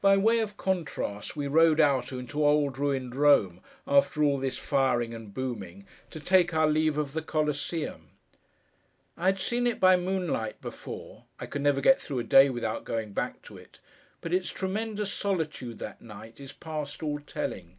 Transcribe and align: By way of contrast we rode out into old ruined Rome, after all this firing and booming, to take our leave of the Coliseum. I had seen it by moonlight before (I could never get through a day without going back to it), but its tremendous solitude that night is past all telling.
By 0.00 0.16
way 0.16 0.40
of 0.40 0.56
contrast 0.56 1.36
we 1.36 1.46
rode 1.46 1.78
out 1.80 2.10
into 2.10 2.44
old 2.44 2.78
ruined 2.78 3.14
Rome, 3.14 3.60
after 3.86 4.24
all 4.24 4.38
this 4.38 4.58
firing 4.58 5.14
and 5.14 5.32
booming, 5.32 5.86
to 6.10 6.18
take 6.18 6.52
our 6.52 6.66
leave 6.66 6.98
of 6.98 7.12
the 7.12 7.22
Coliseum. 7.22 8.08
I 9.16 9.26
had 9.26 9.38
seen 9.38 9.68
it 9.68 9.78
by 9.78 9.96
moonlight 9.98 10.60
before 10.60 11.26
(I 11.38 11.46
could 11.46 11.62
never 11.62 11.80
get 11.80 12.00
through 12.02 12.18
a 12.18 12.24
day 12.24 12.50
without 12.50 12.82
going 12.82 13.12
back 13.12 13.40
to 13.42 13.56
it), 13.56 13.78
but 14.20 14.34
its 14.34 14.50
tremendous 14.50 15.12
solitude 15.12 15.78
that 15.78 16.02
night 16.02 16.40
is 16.40 16.52
past 16.52 17.00
all 17.04 17.20
telling. 17.20 17.78